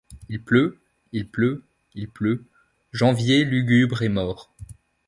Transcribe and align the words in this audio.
Il 0.29 0.41
pleut, 0.43 0.81
il 1.11 1.29
pleut, 1.29 1.63
il 1.93 2.09
pleut; 2.09 2.47
janvier 2.91 3.43
lugubre 3.45 4.01
et 4.01 4.09
mort 4.09 4.51